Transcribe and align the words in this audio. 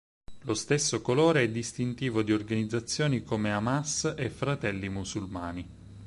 Lo 0.45 0.55
stesso 0.55 0.99
colore 1.03 1.43
è 1.43 1.49
distintivo 1.51 2.23
di 2.23 2.33
organizzazioni 2.33 3.21
come 3.21 3.51
Hamas 3.51 4.15
e 4.17 4.31
Fratelli 4.31 4.89
Musulmani. 4.89 5.69